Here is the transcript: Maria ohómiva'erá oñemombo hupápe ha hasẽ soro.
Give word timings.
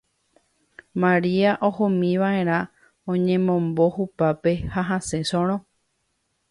Maria 1.03 1.51
ohómiva'erá 1.67 2.59
oñemombo 3.11 3.85
hupápe 3.95 4.51
ha 4.73 4.81
hasẽ 4.89 5.21
soro. 5.29 5.57